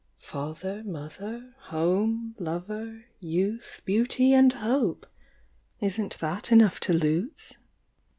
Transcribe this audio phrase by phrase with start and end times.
[0.17, 5.05] "Father, mother, home, lover, youth, beauty and hope!
[5.79, 7.53] Isn't that enough to lose?"